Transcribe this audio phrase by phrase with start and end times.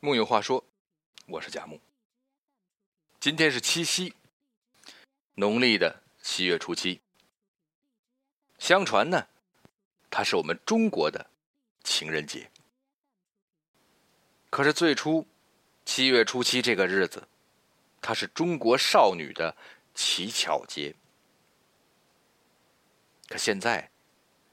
[0.00, 0.64] 木有话说，
[1.26, 1.80] 我是贾木。
[3.18, 4.14] 今天是七夕，
[5.34, 7.00] 农历的七月初七。
[8.60, 9.26] 相传呢，
[10.08, 11.28] 它是我们中国的
[11.82, 12.48] 情人节。
[14.50, 15.26] 可是最初，
[15.84, 17.26] 七月初七这个日子，
[18.00, 19.56] 它是中国少女的
[19.94, 20.94] 乞巧节。
[23.26, 23.90] 可现在，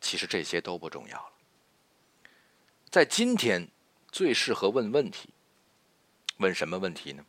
[0.01, 1.33] 其实这些都不重要了。
[2.89, 3.69] 在今天，
[4.11, 5.29] 最适合问问题。
[6.37, 7.25] 问什么问题呢？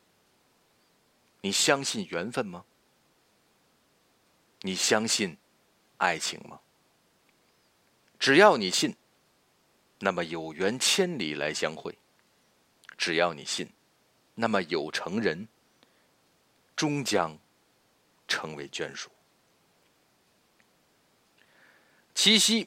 [1.42, 2.64] 你相信缘分吗？
[4.62, 5.36] 你相信
[5.98, 6.60] 爱情吗？
[8.18, 8.96] 只要你信，
[10.00, 11.92] 那么有缘千里来相会；
[12.96, 13.70] 只要你信，
[14.34, 15.46] 那么有成人
[16.74, 17.38] 终将
[18.26, 19.10] 成为眷属。
[22.14, 22.66] 七夕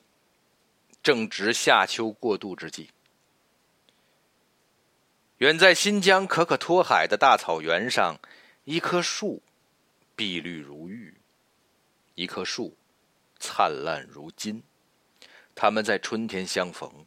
[1.01, 2.90] 正值夏秋过渡之际。
[5.39, 8.20] 远在新疆可可托海的大草原上，
[8.65, 9.41] 一棵树
[10.13, 11.15] 碧绿如玉，
[12.15, 12.76] 一棵树
[13.40, 14.62] 灿烂如金。
[15.55, 17.05] 他们在春天相逢，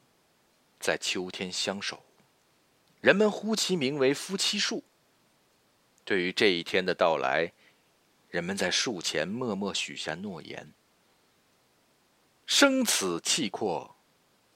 [0.80, 2.02] 在秋天相守。
[3.02, 4.82] 人们呼其名为夫妻树。
[6.02, 7.52] 对于这一天的到来，
[8.30, 10.72] 人们在树前默默许下诺言：
[12.46, 13.94] 生此契阔，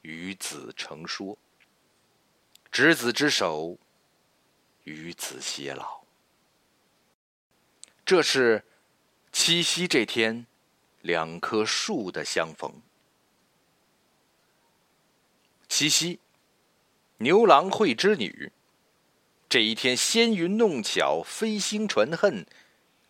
[0.00, 1.36] 与子成说。
[2.78, 3.78] 执子之手，
[4.84, 6.02] 与子偕老。
[8.04, 8.62] 这是
[9.32, 10.46] 七夕这天
[11.00, 12.70] 两棵树的相逢。
[15.66, 16.20] 七夕，
[17.16, 18.52] 牛郎会织女。
[19.48, 22.44] 这一天，仙云弄巧，飞星传恨。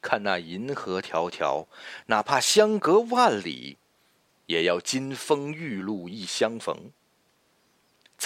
[0.01, 1.67] 看那银河迢迢，
[2.07, 3.79] 哪怕相隔万里，
[4.47, 6.93] 也要金风玉露一相逢。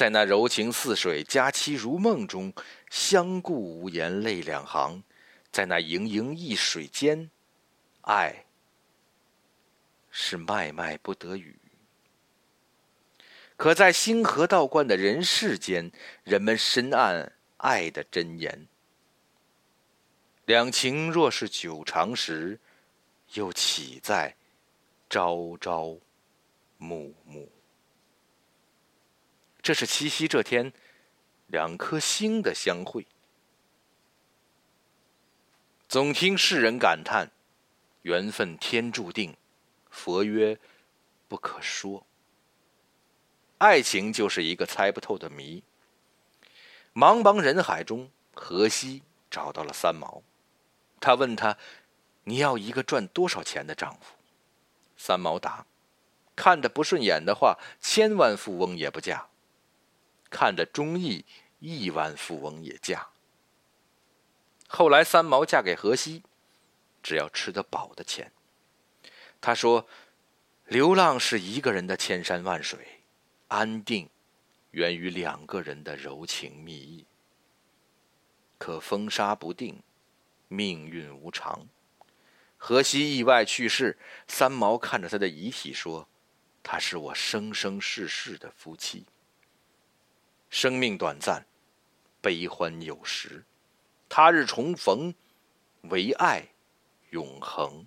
[0.00, 2.50] 在那柔情似水、佳期如梦中，
[2.88, 5.02] 相顾无言泪两行；
[5.52, 7.30] 在那盈盈一水间，
[8.00, 8.46] 爱
[10.10, 11.54] 是脉脉不得语。
[13.58, 15.92] 可在星河道观的人世间，
[16.24, 17.28] 人们深谙
[17.58, 18.68] 爱的真言：
[20.46, 22.58] 两情若是久长时，
[23.34, 24.34] 又岂在
[25.10, 25.98] 朝朝
[26.78, 27.46] 暮暮？
[29.70, 30.72] 这是七夕这天，
[31.46, 33.06] 两颗星的相会。
[35.88, 37.30] 总听世人感叹
[38.02, 39.36] ：“缘分天注定，
[39.88, 40.58] 佛曰
[41.28, 42.04] 不可说。”
[43.58, 45.62] 爱情就是一个猜不透的谜。
[46.92, 50.24] 茫茫人海中，荷西找到了三毛，
[50.98, 51.56] 他问他
[52.26, 54.16] ：“你要一个赚多少钱的丈夫？”
[54.98, 55.64] 三毛答
[56.34, 59.28] ：“看着不顺眼的话，千万富翁也不嫁。”
[60.30, 61.24] 看着中意，
[61.58, 63.08] 亿万富翁也嫁。
[64.68, 66.22] 后来三毛嫁给荷西，
[67.02, 68.30] 只要吃得饱的钱。
[69.40, 69.88] 他说
[70.66, 73.00] ：“流浪是一个人的千山万水，
[73.48, 74.08] 安定
[74.70, 77.04] 源于两个人的柔情蜜意。
[78.58, 79.82] 可风沙不定，
[80.46, 81.66] 命运无常。
[82.56, 83.98] 荷西意外去世，
[84.28, 86.06] 三毛看着他的遗体说
[86.62, 89.04] ：‘他是我生生世世的夫妻。’”
[90.50, 91.46] 生命短暂，
[92.20, 93.44] 悲欢有时，
[94.08, 95.14] 他日重逢，
[95.82, 96.44] 唯爱
[97.10, 97.86] 永恒。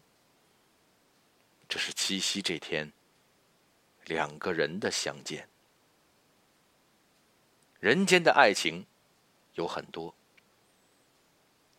[1.68, 2.94] 这是七夕这天，
[4.06, 5.50] 两个人的相见。
[7.82, 8.86] 人间的爱情
[9.56, 10.16] 有很多，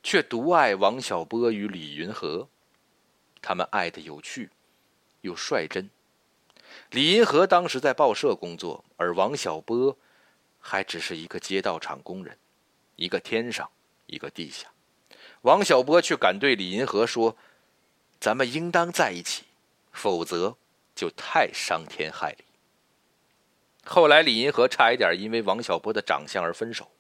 [0.03, 2.47] 却独爱王小波与李云和。
[3.41, 4.51] 他们爱的有趣，
[5.23, 5.89] 又率真。
[6.91, 9.97] 李银河当时在报社工作，而王小波。
[10.67, 12.39] 还只是一个街道厂工人，
[12.97, 13.71] 一个天上，
[14.07, 14.67] 一个地下。
[15.43, 17.37] 王小波却敢对李银河说
[18.19, 19.45] ：“咱们应当在一起，
[19.93, 20.57] 否则
[20.95, 22.45] 就太伤天害理。”
[23.85, 26.91] 后来，李银河差一点因为王小波的长相而分手。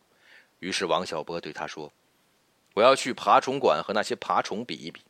[0.58, 1.90] 于是，王小波对他说
[2.76, 5.00] ：“我要去爬虫馆和那些爬虫比一比，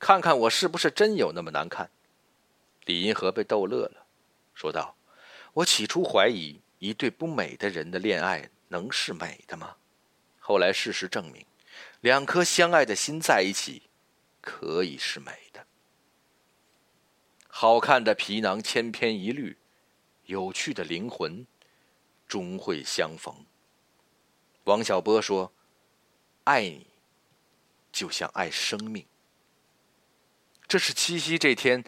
[0.00, 1.88] 看看我是不是真有那么难看。”
[2.86, 4.04] 李银河被逗乐了，
[4.52, 4.96] 说道
[5.54, 9.76] ：“我起初怀疑。”一对不美的人的恋爱能是美的吗？
[10.40, 11.46] 后来事实证明，
[12.00, 13.82] 两颗相爱的心在一起，
[14.40, 15.66] 可以是美的。
[17.48, 19.56] 好看的皮囊千篇一律，
[20.26, 21.46] 有趣的灵魂
[22.28, 23.34] 终会相逢。
[24.64, 25.52] 王小波说
[26.44, 26.86] ：“爱你，
[27.92, 29.06] 就像爱生命。”
[30.66, 31.84] 这是七夕这天，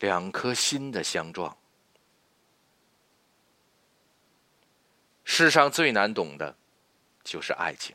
[0.00, 1.56] 两颗心的相撞。
[5.40, 6.56] 世上最难懂的，
[7.22, 7.94] 就是爱情。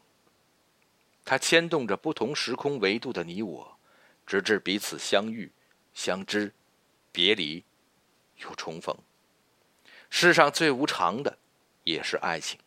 [1.25, 3.77] 它牵动着不同时空维度的你我，
[4.25, 5.51] 直至彼此相遇、
[5.93, 6.53] 相知、
[7.11, 7.65] 别离，
[8.37, 8.97] 又重逢。
[10.09, 11.37] 世上最无常的，
[11.83, 12.57] 也是爱情。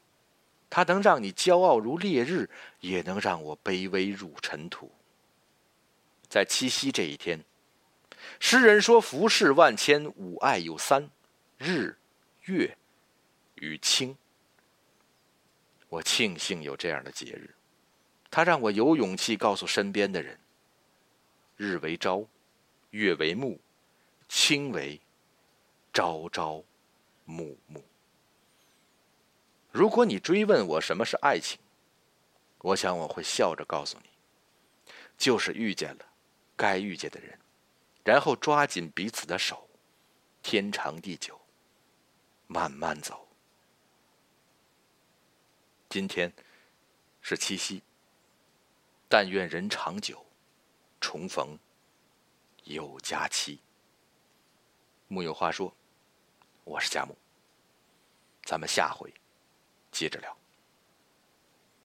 [0.68, 2.50] 它能让你骄傲如烈日，
[2.80, 4.92] 也能让我卑微如尘土。
[6.28, 7.42] 在七夕这一天，
[8.38, 11.08] 诗人说：“浮世万千，吾爱有三：
[11.56, 11.96] 日、
[12.42, 12.76] 月
[13.54, 14.14] 与卿。”
[15.96, 17.54] 我庆幸有这样的节日，
[18.30, 20.38] 它让我有勇气告诉身边的人：
[21.56, 22.28] 日为朝，
[22.90, 23.58] 月为暮，
[24.28, 25.00] 卿为
[25.94, 26.62] 朝朝
[27.24, 27.82] 暮暮。
[29.72, 31.58] 如果你追问我什么是爱情，
[32.58, 34.10] 我想我会笑着告诉你，
[35.16, 36.04] 就是遇见了
[36.56, 37.38] 该遇见的人，
[38.04, 39.66] 然后抓紧彼此的手，
[40.42, 41.40] 天长地久，
[42.48, 43.25] 慢慢走。
[45.96, 46.30] 今天
[47.22, 47.82] 是七夕，
[49.08, 50.26] 但愿人长久，
[51.00, 51.58] 重逢
[52.64, 53.58] 有佳期。
[55.08, 55.74] 木有话说，
[56.64, 57.16] 我是佳木，
[58.42, 59.10] 咱们下回
[59.90, 60.36] 接着聊。